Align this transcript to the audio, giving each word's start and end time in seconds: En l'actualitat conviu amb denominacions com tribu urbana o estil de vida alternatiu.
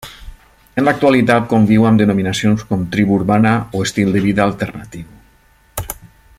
En 0.81 0.87
l'actualitat 0.87 1.43
conviu 1.51 1.85
amb 1.89 2.01
denominacions 2.03 2.65
com 2.71 2.87
tribu 2.95 3.17
urbana 3.19 3.53
o 3.81 3.85
estil 3.89 4.17
de 4.17 4.27
vida 4.27 4.47
alternatiu. 4.49 5.97